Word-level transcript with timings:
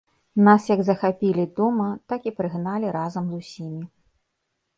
Нас 0.45 0.63
як 0.69 0.79
захапілі 0.87 1.45
дома, 1.59 1.89
так 2.15 2.21
і 2.31 2.33
прыгналі 2.41 2.87
разам 2.97 3.25
з 3.35 3.45
усімі. 3.45 3.83